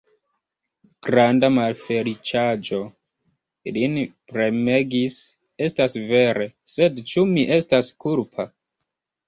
Granda 1.07 1.49
malfeliĉaĵo 1.57 2.79
lin 3.77 3.99
premegis; 4.33 5.21
estas 5.69 6.01
vere: 6.15 6.51
sed 6.77 7.01
ĉu 7.15 7.29
mi 7.37 7.47
estas 7.63 7.97
kulpa? 8.07 8.51